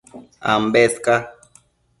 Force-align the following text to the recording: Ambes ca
Ambes 0.53 0.93
ca 1.05 1.15